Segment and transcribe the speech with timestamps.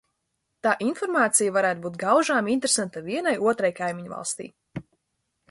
[0.67, 4.53] Tā informācija varētu būt gaužām interesanta vienai otrai kaimiņvalstij.